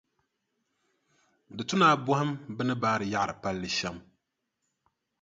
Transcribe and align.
Di 1.55 1.61
tu 1.67 1.73
ni 1.77 1.83
a 1.91 2.03
bɔhim 2.05 2.31
bɛ 2.55 2.61
ni 2.65 2.73
baari 2.81 3.05
yaɣiri 3.13 3.33
palli 3.41 3.69
shɛm. 3.77 3.97